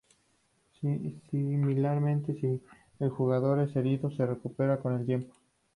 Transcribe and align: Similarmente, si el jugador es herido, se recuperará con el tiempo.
Similarmente, 1.29 2.33
si 2.33 2.59
el 3.01 3.09
jugador 3.11 3.59
es 3.59 3.75
herido, 3.75 4.09
se 4.09 4.25
recuperará 4.25 4.79
con 4.81 4.99
el 4.99 5.05
tiempo. 5.05 5.35